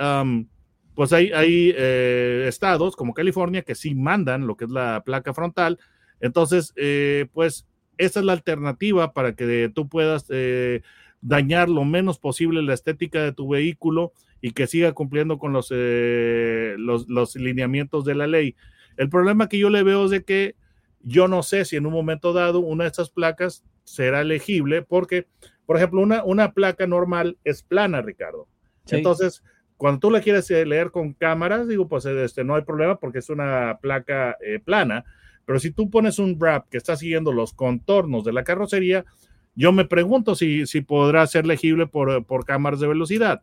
pues 0.95 1.13
hay, 1.13 1.33
hay 1.33 1.75
eh, 1.77 2.47
estados 2.49 2.97
como 2.97 3.13
California 3.13 3.63
que 3.63 3.75
sí 3.75 3.95
mandan 3.95 4.47
lo 4.47 4.57
que 4.57 4.65
es 4.65 4.71
la 4.71 5.03
placa 5.05 5.35
frontal. 5.35 5.79
Entonces, 6.21 6.73
eh, 6.77 7.27
pues 7.35 7.67
esa 7.99 8.21
es 8.21 8.27
la 8.27 8.33
alternativa 8.33 9.13
para 9.13 9.35
que 9.35 9.71
tú 9.75 9.89
puedas 9.89 10.27
eh, 10.31 10.81
dañar 11.25 11.71
lo 11.71 11.85
menos 11.85 12.19
posible 12.19 12.63
la 12.63 12.75
estética 12.75 13.23
de 13.23 13.33
tu 13.33 13.49
vehículo 13.49 14.13
y 14.43 14.53
que 14.53 14.67
siga 14.67 14.93
cumpliendo 14.93 15.39
con 15.39 15.55
los, 15.55 15.71
los, 15.71 17.09
los, 17.09 17.37
lineamientos 17.37 18.05
de 18.05 18.15
la 18.15 18.27
ley. 18.27 18.57
El 18.99 19.09
problema 19.09 19.49
que 19.49 19.59
yo 19.59 19.71
le 19.71 19.83
veo 19.83 20.05
es 20.05 20.11
de 20.11 20.23
que 20.23 20.55
yo 21.01 21.27
no 21.27 21.43
sé 21.43 21.65
si 21.65 21.77
en 21.77 21.87
un 21.87 21.95
momento 21.95 22.35
dado 22.35 22.61
una 22.61 22.85
de 22.85 22.89
estas 22.89 23.09
placas 23.09 23.65
será 23.85 24.21
elegible 24.21 24.83
porque, 24.83 25.27
por 25.65 25.79
ejemplo, 25.79 26.03
una, 26.03 26.23
una 26.25 26.53
placa 26.53 26.87
normal 26.87 27.39
es 27.43 27.63
plana, 27.63 28.03
Ricardo. 28.03 28.47
Entonces, 28.91 29.43
cuando 29.79 30.01
tú 30.01 30.11
la 30.11 30.21
quieres 30.21 30.51
eh, 30.51 30.67
leer 30.67 30.91
con 30.91 31.15
cámaras, 31.15 31.67
digo, 31.67 31.89
pues 31.89 32.05
este, 32.05 32.45
no 32.45 32.55
hay 32.55 32.63
problema 32.63 32.97
porque 32.97 33.21
es 33.21 33.31
una 33.31 33.79
placa 33.81 34.37
eh, 34.45 34.61
plana, 34.63 35.07
pero 35.47 35.59
si 35.59 35.71
tú 35.71 35.89
pones 35.89 36.19
un 36.19 36.39
wrap 36.39 36.69
que 36.69 36.77
está 36.77 36.97
siguiendo 36.97 37.33
los 37.33 37.55
contornos 37.55 38.25
de 38.25 38.33
la 38.35 38.45
carrocería, 38.45 39.07
yo 39.55 39.73
me 39.73 39.85
pregunto 39.85 40.35
si, 40.35 40.67
si 40.67 40.81
podrá 40.81 41.27
ser 41.27 41.47
legible 41.47 41.87
por, 41.87 42.25
por 42.25 42.45
cámaras 42.45 42.81
de 42.81 42.89
velocidad. 42.89 43.43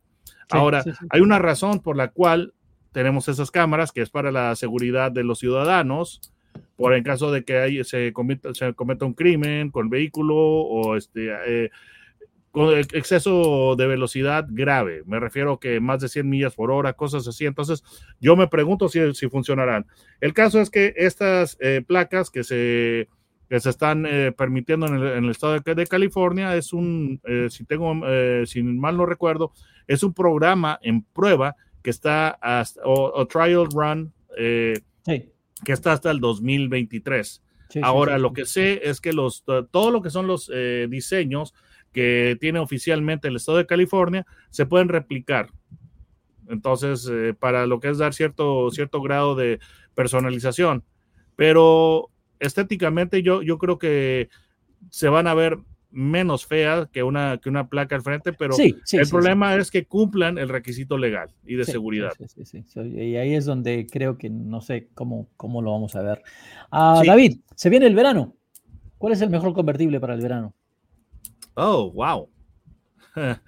Ahora, 0.49 0.83
hay 1.09 1.21
una 1.21 1.39
razón 1.39 1.79
por 1.79 1.95
la 1.95 2.09
cual 2.09 2.53
tenemos 2.91 3.27
esas 3.29 3.51
cámaras, 3.51 3.91
que 3.91 4.01
es 4.01 4.09
para 4.09 4.31
la 4.31 4.55
seguridad 4.55 5.11
de 5.11 5.23
los 5.23 5.39
ciudadanos, 5.39 6.33
por 6.75 6.93
en 6.93 7.03
caso 7.03 7.31
de 7.31 7.43
que 7.43 7.57
hay, 7.57 7.83
se, 7.83 8.11
cometa, 8.11 8.53
se 8.53 8.73
cometa 8.73 9.05
un 9.05 9.13
crimen 9.13 9.71
con 9.71 9.85
el 9.85 9.89
vehículo 9.89 10.35
o 10.35 10.97
este, 10.97 11.29
eh, 11.47 11.69
con 12.51 12.77
exceso 12.77 13.75
de 13.77 13.87
velocidad 13.87 14.45
grave. 14.49 15.03
Me 15.05 15.19
refiero 15.19 15.59
que 15.59 15.79
más 15.79 16.01
de 16.01 16.09
100 16.09 16.29
millas 16.29 16.55
por 16.55 16.69
hora, 16.69 16.93
cosas 16.93 17.25
así. 17.27 17.45
Entonces, 17.45 17.83
yo 18.19 18.35
me 18.35 18.47
pregunto 18.47 18.89
si, 18.89 19.13
si 19.13 19.29
funcionarán. 19.29 19.85
El 20.19 20.33
caso 20.33 20.59
es 20.59 20.69
que 20.69 20.93
estas 20.97 21.57
eh, 21.61 21.81
placas 21.87 22.29
que 22.29 22.43
se, 22.43 23.07
que 23.51 23.59
se 23.59 23.69
están 23.69 24.05
eh, 24.05 24.31
permitiendo 24.31 24.87
en 24.87 24.95
el, 24.95 25.29
estado 25.29 25.59
de, 25.59 25.85
California 25.85 26.55
es 26.55 26.71
un, 26.71 27.19
eh, 27.25 27.47
si 27.49 27.65
tengo, 27.65 27.93
si 28.45 28.63
mal 28.63 28.95
no 28.95 29.05
recuerdo, 29.05 29.51
es 29.87 30.03
un 30.03 30.13
programa 30.13 30.79
en 30.81 31.03
prueba 31.03 31.57
que 31.83 31.89
está 31.89 32.29
hasta, 32.29 32.81
o, 32.85 33.27
trial 33.27 33.67
run, 33.69 34.13
que 34.35 34.83
está 35.65 35.91
hasta 35.91 36.11
el 36.11 36.21
2023. 36.21 37.43
Ahora, 37.81 38.17
lo 38.17 38.31
que 38.31 38.45
sé 38.45 38.81
es 38.83 39.01
que 39.01 39.11
los, 39.11 39.43
todo 39.43 39.91
lo 39.91 40.01
que 40.01 40.09
son 40.09 40.27
los 40.27 40.49
diseños, 40.89 41.53
que 41.91 42.37
tiene 42.39 42.59
oficialmente 42.59 43.27
el 43.27 43.35
estado 43.35 43.57
de 43.57 43.65
California 43.65 44.25
se 44.49 44.65
pueden 44.65 44.87
replicar. 44.87 45.49
Entonces, 46.47 47.09
eh, 47.11 47.33
para 47.37 47.65
lo 47.65 47.79
que 47.79 47.89
es 47.89 47.97
dar 47.97 48.13
cierto, 48.13 48.69
cierto 48.71 49.01
grado 49.01 49.35
de 49.35 49.59
personalización. 49.95 50.83
Pero 51.35 52.10
estéticamente 52.41 53.23
yo, 53.23 53.41
yo 53.41 53.57
creo 53.57 53.79
que 53.79 54.29
se 54.89 55.07
van 55.07 55.27
a 55.27 55.33
ver 55.33 55.59
menos 55.91 56.45
feas 56.45 56.89
que 56.89 57.03
una, 57.03 57.37
que 57.37 57.49
una 57.49 57.67
placa 57.67 57.95
al 57.95 58.01
frente, 58.01 58.33
pero 58.33 58.55
el 58.57 59.09
problema 59.09 59.55
es 59.55 59.69
que 59.69 59.85
cumplan 59.85 60.37
el 60.37 60.49
requisito 60.49 60.97
legal 60.97 61.29
y 61.45 61.55
de 61.55 61.65
seguridad. 61.65 62.13
Y 62.75 63.15
ahí 63.15 63.35
es 63.35 63.45
donde 63.45 63.87
creo 63.89 64.17
que 64.17 64.29
no 64.29 64.61
sé 64.61 64.89
cómo, 64.93 65.29
cómo 65.37 65.61
lo 65.61 65.71
vamos 65.71 65.95
a 65.95 66.01
ver. 66.01 66.23
Ah, 66.71 67.01
David, 67.05 67.39
se 67.55 67.69
viene 67.69 67.87
el 67.87 67.95
verano. 67.95 68.35
¿Cuál 68.97 69.13
es 69.13 69.21
el 69.21 69.29
mejor 69.29 69.53
convertible 69.53 69.99
para 69.99 70.13
el 70.13 70.21
verano? 70.21 70.53
Oh, 71.55 71.91
wow. 71.91 72.29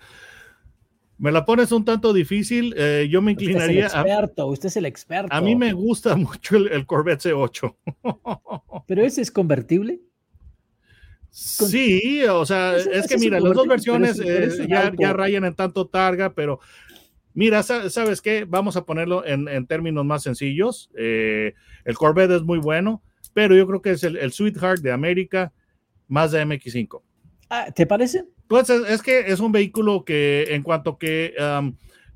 Me 1.17 1.32
la 1.32 1.46
pones 1.46 1.72
un 1.72 1.86
tanto 1.86 2.12
difícil. 2.12 2.74
Eh, 2.77 3.08
yo 3.10 3.22
me 3.22 3.34
inclinaría. 3.34 3.88
Usted 3.88 4.00
es 4.00 4.05
el 4.05 4.12
experto, 4.12 4.48
usted 4.48 4.67
es 4.67 4.77
el 4.77 4.86
experto. 4.86 5.36
A 5.36 5.41
mí 5.41 5.55
me 5.55 5.74
gusta 5.74 6.15
mucho 6.17 6.58
el, 6.58 6.86
Corvette 6.86 7.22
C8. 7.22 7.75
¿Pero 8.88 9.03
ese 9.03 9.22
es 9.22 9.32
convertible? 9.32 10.01
Sí, 11.29 12.24
o 12.25 12.46
sea, 12.46 12.77
es, 12.77 13.08
que 13.08 13.17
mira, 13.17 13.39
las 13.39 13.53
dos 13.53 13.67
versiones 13.67 14.20
eh, 14.24 14.67
ya, 14.67 15.13
rayan 15.13 15.46
en 15.46 15.55
tanto 15.55 15.88
targa, 15.88 16.36
pero 16.36 16.60
mira, 17.34 17.63
¿sabes 17.63 18.22
qué? 18.22 18.46
Vamos 18.48 18.77
a 18.77 18.86
ponerlo 18.86 19.25
en, 19.25 19.65
términos 19.65 20.05
más 20.05 20.22
sencillos. 20.22 20.91
Eh, 20.96 21.55
el 21.86 21.96
Corvette 21.96 22.36
es 22.36 22.43
muy 22.43 22.60
bueno, 22.60 23.01
pero 23.34 23.55
yo 23.55 23.65
creo 23.65 23.82
que 23.82 23.91
es 23.91 24.03
el, 24.03 24.17
el 24.17 24.32
Sweetheart 24.32 24.82
de 24.82 24.91
América 24.91 25.53
más 26.08 26.32
de 26.32 26.46
MX5. 26.46 27.01
Ah, 27.50 27.72
¿Te 27.72 27.88
parece? 27.88 28.25
Pues 28.47 28.69
es, 28.69 29.01
que 29.01 29.19
es 29.19 29.39
un 29.39 29.51
vehículo 29.51 30.03
que 30.05 30.47
en 30.50 30.63
cuanto 30.63 30.97
que 30.97 31.33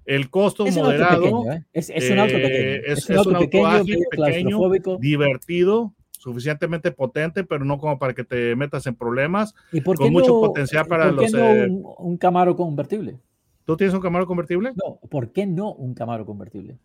el 0.05 0.29
costo 0.29 0.65
moderado 0.65 1.51
¿eh? 1.51 1.63
es, 1.74 1.89
un 2.10 2.19
auto 2.19 2.34
pequeño. 2.34 2.55
Eh, 2.55 2.84
es, 2.86 3.10
un 3.10 3.17
auto, 3.17 3.39
pequeño, 3.39 4.60
divertido, 5.00 5.93
suficientemente 6.12 6.91
potente, 6.91 7.43
pero 7.43 7.65
no 7.65 7.77
como 7.77 8.00
para 8.00 8.13
que 8.13 8.24
te 8.24 8.55
metas 8.55 8.88
en 8.88 8.96
problemas. 8.96 9.53
¿Y 9.72 9.81
por 9.81 9.98
con 9.98 10.12
mucho 10.12 10.39
potencial 10.39 10.86
para 10.86 11.10
¿por 11.12 11.25
qué 11.25 11.31
no 11.31 11.39
eh, 11.39 11.67
un, 11.69 11.86
un, 11.98 12.17
Camaro 12.17 12.55
convertible? 12.55 13.17
¿Tú 13.65 13.75
tienes 13.75 13.93
un 13.93 14.01
Camaro 14.01 14.25
convertible? 14.25 14.72
No, 14.75 15.00
¿por 15.10 15.31
qué 15.31 15.46
no 15.46 15.74
un 15.74 15.93
Camaro 15.93 16.25
convertible? 16.25 16.77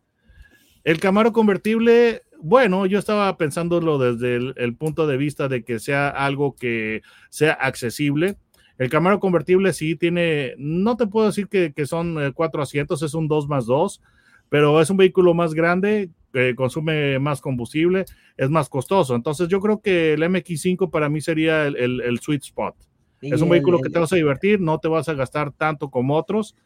El 0.84 0.98
Camaro 0.98 1.32
convertible, 1.32 2.22
bueno, 2.40 2.86
yo 2.86 2.98
estaba 2.98 3.36
pensándolo 3.36 3.98
desde 3.98 4.34
el, 4.56 4.76
punto 4.76 5.06
de 5.06 5.16
vista 5.16 5.46
de 5.46 5.62
que 5.62 5.78
sea 5.78 6.08
algo 6.08 6.56
que 6.56 7.02
sea 7.30 7.52
accesible. 7.52 8.36
El 8.78 8.88
Camaro 8.88 9.20
convertible 9.20 9.72
sí 9.72 9.96
tiene, 9.96 10.54
no 10.58 10.96
te 10.96 11.06
puedo 11.06 11.26
decir 11.26 11.48
que, 11.48 11.72
son 11.86 12.22
eh, 12.22 12.32
cuatro 12.32 12.62
asientos, 12.62 13.02
es 13.02 13.14
un 13.14 13.28
2 13.28 13.48
más 13.48 13.66
2, 13.66 14.00
pero 14.48 14.80
es 14.80 14.90
un 14.90 14.96
vehículo 14.96 15.34
más 15.34 15.54
grande, 15.54 16.10
que 16.32 16.54
consume 16.54 17.18
más 17.18 17.40
combustible, 17.40 18.04
es 18.36 18.50
más 18.50 18.68
costoso. 18.68 19.14
Entonces 19.14 19.48
yo 19.48 19.60
creo 19.60 19.80
que 19.80 20.14
el 20.14 20.22
MX5 20.22 20.90
para 20.90 21.08
mí 21.08 21.20
sería 21.20 21.66
el, 21.66 22.18
sweet 22.20 22.42
spot. 22.42 22.74
Es 23.20 23.40
un 23.40 23.50
vehículo 23.50 23.80
que 23.80 23.88
te 23.88 23.98
vas 23.98 24.12
a 24.12 24.16
divertir, 24.16 24.60
no 24.60 24.78
te 24.78 24.88
vas 24.88 25.08
a 25.08 25.14
gastar 25.14 25.52
tanto 25.52 25.90
como 25.90 26.16
otros 26.16 26.56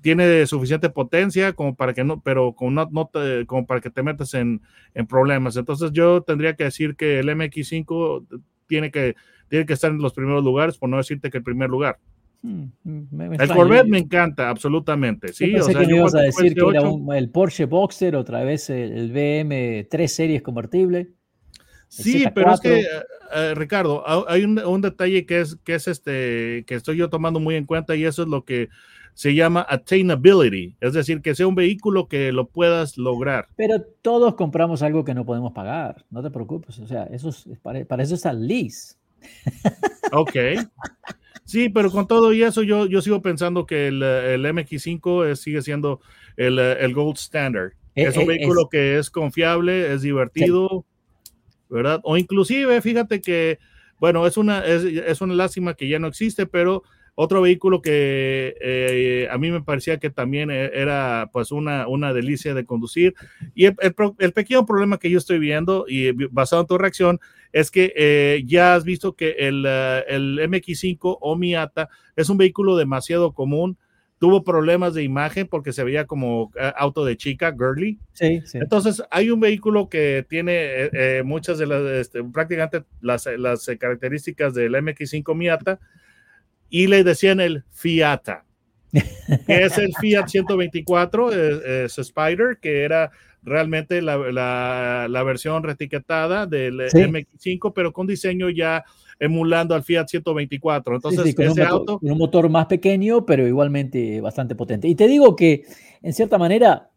tiene 0.00 0.46
suficiente 0.46 0.88
potencia 0.88 1.52
como 1.52 1.74
para 1.74 1.92
que 1.92 2.04
no, 2.04 2.20
pero 2.20 2.52
como, 2.52 2.70
no, 2.70 3.10
como 3.46 3.66
para 3.66 3.80
que 3.80 3.90
te 3.90 4.04
metas 4.04 4.34
en, 4.34 4.60
problemas. 5.08 5.56
Entonces 5.56 5.90
yo 5.92 6.22
tendría 6.22 6.54
que 6.54 6.64
decir 6.64 6.96
que 6.96 7.18
el 7.18 7.28
MX5 7.28 8.24
tiene 8.66 8.90
que, 8.90 9.16
tiene 9.48 9.66
que 9.66 9.72
estar 9.72 9.90
en 9.90 9.98
los 9.98 10.12
primeros 10.12 10.44
lugares, 10.44 10.78
por 10.78 10.88
no 10.88 10.96
decirte 10.96 11.30
que 11.30 11.38
el 11.38 11.44
primer 11.44 11.70
lugar. 11.70 11.98
Hmm, 12.42 12.66
el 13.40 13.48
Corvette 13.48 13.88
me 13.88 13.98
encanta, 13.98 14.48
absolutamente. 14.48 15.32
Sí, 15.32 15.54
o 15.56 15.62
sea, 15.62 15.74
que 15.74 15.86
me 15.86 15.96
ibas 15.96 16.14
a 16.14 16.20
decir 16.20 16.54
que 16.54 16.64
era 16.68 17.18
el 17.18 17.30
Porsche 17.30 17.64
Boxster, 17.64 18.14
otra 18.14 18.44
vez 18.44 18.70
el, 18.70 19.10
BM 19.10 19.86
3 19.90 20.12
Series 20.12 20.42
convertible. 20.42 21.10
Sí, 21.88 22.24
pero 22.34 22.52
es 22.52 22.60
que, 22.60 22.80
eh, 22.80 22.86
eh, 23.34 23.54
Ricardo, 23.54 24.04
hay 24.28 24.44
un, 24.44 24.58
un, 24.58 24.80
detalle 24.80 25.24
que 25.24 25.40
es, 25.40 25.56
que 25.64 25.74
es 25.74 25.88
este, 25.88 26.64
que 26.66 26.74
estoy 26.74 26.96
yo 26.96 27.08
tomando 27.08 27.40
muy 27.40 27.54
en 27.54 27.64
cuenta 27.64 27.94
y 27.94 28.04
eso 28.04 28.22
es 28.22 28.28
lo 28.28 28.44
que 28.44 28.68
se 29.16 29.34
llama 29.34 29.66
attainability, 29.66 30.76
es 30.78 30.92
decir, 30.92 31.22
que 31.22 31.34
sea 31.34 31.46
un 31.46 31.54
vehículo 31.54 32.06
que 32.06 32.32
lo 32.32 32.48
puedas 32.48 32.98
lograr. 32.98 33.48
Pero 33.56 33.82
todos 34.02 34.34
compramos 34.34 34.82
algo 34.82 35.04
que 35.04 35.14
no 35.14 35.24
podemos 35.24 35.52
pagar, 35.52 36.04
no 36.10 36.22
te 36.22 36.30
preocupes, 36.30 36.78
o 36.80 36.86
sea, 36.86 37.04
eso 37.04 37.30
es, 37.30 37.46
para, 37.62 38.02
eso 38.02 38.14
está 38.14 38.30
el 38.30 38.46
lease. 38.46 38.96
Ok. 40.12 40.36
Sí, 41.44 41.68
pero 41.68 41.90
con 41.90 42.08
todo 42.08 42.32
y 42.32 42.42
eso 42.42 42.62
yo, 42.62 42.86
yo 42.86 43.00
sigo 43.00 43.22
pensando 43.22 43.66
que 43.66 43.88
el, 43.88 44.02
el 44.02 44.44
MX5 44.44 45.36
sigue 45.36 45.62
siendo 45.62 46.00
el, 46.36 46.58
el, 46.58 46.92
gold 46.92 47.16
standard. 47.16 47.72
Eh, 47.94 48.04
es 48.04 48.16
un 48.16 48.24
eh, 48.24 48.26
vehículo 48.26 48.68
que 48.68 48.98
es 48.98 49.10
confiable, 49.10 49.92
es 49.92 50.02
divertido, 50.02 50.84
¿verdad? 51.68 52.00
O 52.02 52.16
inclusive, 52.16 52.82
fíjate 52.82 53.20
que, 53.20 53.60
bueno, 54.00 54.26
es 54.26 54.36
una, 54.36 54.64
es, 54.66 54.82
es 54.84 55.20
una 55.20 55.34
lástima 55.34 55.74
que 55.74 55.88
ya 55.88 56.00
no 56.00 56.08
existe, 56.08 56.46
pero 56.46 56.82
Otro 57.18 57.40
vehículo 57.40 57.80
que 57.80 58.58
eh, 58.60 59.26
a 59.30 59.38
mí 59.38 59.50
me 59.50 59.62
parecía 59.62 59.98
que 59.98 60.10
también 60.10 60.50
e, 60.50 60.66
era 60.74 61.30
pues 61.32 61.50
una, 61.50 61.88
una 61.88 62.12
delicia 62.12 62.52
de 62.52 62.66
conducir. 62.66 63.14
Y 63.54 63.64
el, 63.64 64.32
pequeño 64.34 64.66
problema 64.66 64.98
que 64.98 65.08
yo 65.08 65.16
estoy 65.16 65.38
viendo 65.38 65.86
y 65.88 66.12
basado 66.26 66.60
en 66.60 66.68
tu 66.68 66.76
reacción 66.76 67.18
es 67.54 67.70
que 67.70 67.94
eh, 67.96 68.42
ya 68.44 68.74
has 68.74 68.84
visto 68.84 69.14
que 69.14 69.30
el, 69.38 69.64
eh, 69.66 70.04
el 70.08 70.40
MX5 70.40 71.16
o 71.18 71.36
Miata 71.36 71.88
es 72.16 72.28
un 72.28 72.36
vehículo 72.36 72.76
demasiado 72.76 73.32
común 73.32 73.78
tuvo 74.18 74.44
problemas 74.44 74.92
de 74.92 75.02
imagen 75.02 75.46
porque 75.46 75.72
se 75.72 75.84
veía 75.84 76.06
como 76.06 76.50
auto 76.76 77.04
de 77.04 77.18
chica, 77.18 77.52
girly. 77.52 77.98
Sí, 78.12 78.40
sí. 78.46 78.56
Entonces, 78.58 79.02
hay 79.10 79.28
un 79.30 79.40
vehículo 79.40 79.90
que 79.90 80.24
tiene 80.26 81.22
muchas 81.22 81.58
de 81.58 81.66
las, 81.66 81.82
este, 81.82 82.24
prácticamente 82.24 82.84
las, 83.02 83.26
las, 83.36 83.66
características 83.78 84.54
del 84.54 84.72
MX5 84.72 85.34
Miata, 85.34 85.80
y 86.70 86.86
le 86.86 87.04
decían 87.04 87.40
el 87.40 87.64
Fiata, 87.70 88.44
que 88.92 89.64
es 89.64 89.78
el 89.78 89.92
Fiat 90.00 90.26
124, 90.28 91.32
es, 91.84 91.98
Spider, 91.98 92.58
que 92.60 92.82
era 92.82 93.10
realmente 93.42 94.02
la, 94.02 94.18
la, 95.08 95.22
versión 95.22 95.62
retiquetada 95.62 96.46
del 96.46 96.80
MX5, 96.80 97.72
pero 97.74 97.92
con 97.92 98.06
diseño 98.06 98.50
ya 98.50 98.84
emulando 99.18 99.74
al 99.74 99.84
Fiat 99.84 100.08
124. 100.08 100.96
Entonces, 100.96 101.26
ese 101.26 101.50
un 101.50 101.60
auto... 101.60 101.92
Motor, 101.94 102.12
un 102.12 102.18
motor 102.18 102.48
más 102.48 102.66
pequeño, 102.66 103.24
pero 103.24 103.46
igualmente 103.46 104.20
bastante 104.20 104.54
potente. 104.54 104.88
Y 104.88 104.94
te 104.94 105.06
digo 105.06 105.36
que, 105.36 105.64
en 106.02 106.12
cierta 106.12 106.38
manera, 106.38 106.90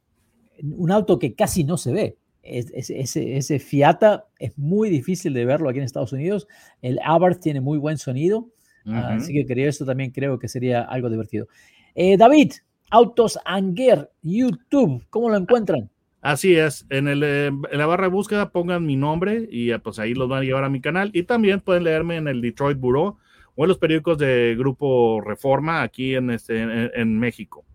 un 0.61 0.91
auto 0.91 1.19
que 1.19 1.35
casi 1.35 1.63
no 1.63 1.77
se 1.77 1.91
ve. 1.91 2.17
Ese, 2.41 2.99
ese, 2.99 3.37
ese 3.37 3.59
Fiata 3.59 4.25
es 4.39 4.57
muy 4.57 4.89
difícil 4.89 5.33
de 5.33 5.45
verlo 5.45 5.69
aquí 5.69 5.77
en 5.77 5.85
Estados 5.85 6.13
Unidos. 6.13 6.47
El 6.81 6.99
Abarth 7.03 7.41
tiene 7.41 7.61
muy 7.61 7.77
buen 7.77 7.97
sonido. 7.97 8.49
Así 8.93 9.33
que 9.33 9.45
creo, 9.45 9.69
esto 9.69 9.85
también 9.85 10.11
creo 10.11 10.39
que 10.39 10.47
sería 10.47 10.81
algo 10.81 11.09
divertido. 11.09 11.47
Eh, 11.95 12.17
David, 12.17 12.53
Autos 12.89 13.37
Anger, 13.45 14.09
YouTube, 14.21 15.05
¿cómo 15.09 15.29
lo 15.29 15.37
encuentran? 15.37 15.89
Así 16.21 16.55
es, 16.55 16.85
en, 16.89 17.07
el, 17.07 17.23
eh, 17.23 17.47
en, 17.47 17.77
la 17.77 17.85
barra 17.85 18.05
de 18.05 18.09
búsqueda 18.09 18.51
pongan 18.51 18.85
mi 18.85 18.97
nombre 18.97 19.47
y 19.49 19.75
pues 19.77 19.99
ahí 19.99 20.13
los 20.13 20.27
van 20.27 20.41
a 20.41 20.43
llevar 20.43 20.65
a 20.65 20.69
mi 20.69 20.81
canal 20.81 21.11
y 21.13 21.23
también 21.23 21.61
pueden 21.61 21.85
leerme 21.85 22.17
en 22.17 22.27
el 22.27 22.41
Detroit 22.41 22.77
Bureau 22.77 23.17
o 23.55 23.63
en 23.63 23.69
los 23.69 23.77
periódicos 23.77 24.17
de 24.17 24.55
Grupo 24.57 25.21
Reforma 25.21 25.81
aquí 25.81 26.15
en, 26.15 26.29
este, 26.31 26.61
en, 26.61 27.19
México. 27.19 27.65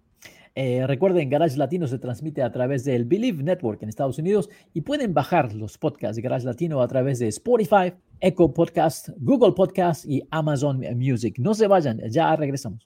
Eh, 0.56 0.86
recuerden, 0.86 1.28
Garage 1.30 1.56
Latino 1.56 1.88
se 1.88 1.98
transmite 1.98 2.40
a 2.42 2.52
través 2.52 2.84
del 2.84 3.04
Believe 3.04 3.42
Network 3.42 3.82
en 3.82 3.88
Estados 3.88 4.18
Unidos 4.18 4.48
y 4.72 4.82
pueden 4.82 5.12
bajar 5.12 5.52
los 5.52 5.78
podcasts 5.78 6.14
de 6.14 6.22
Garage 6.22 6.46
Latino 6.46 6.80
a 6.80 6.86
través 6.86 7.18
de 7.18 7.26
Spotify, 7.26 7.92
Echo 8.20 8.54
Podcast, 8.54 9.08
Google 9.16 9.52
Podcast 9.52 10.04
y 10.04 10.22
Amazon 10.30 10.80
Music. 10.96 11.36
No 11.38 11.54
se 11.54 11.66
vayan, 11.66 12.00
ya 12.08 12.36
regresamos. 12.36 12.84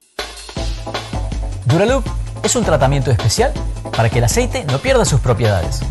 Duraloop 1.66 2.06
es 2.42 2.56
un 2.56 2.64
tratamiento 2.64 3.10
especial 3.10 3.52
para 3.94 4.08
que 4.08 4.18
el 4.18 4.24
aceite 4.24 4.64
no 4.64 4.78
pierda 4.78 5.04
sus 5.04 5.20
propiedades. 5.20 5.82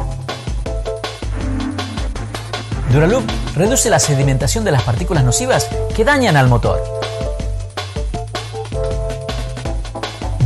Duraloop 2.91 3.23
reduce 3.55 3.91
la 3.91 3.99
sedimentación 3.99 4.65
de 4.65 4.71
las 4.71 4.81
partículas 4.81 5.23
nocivas 5.23 5.69
que 5.95 6.03
dañan 6.03 6.37
al 6.37 6.47
motor. 6.47 6.96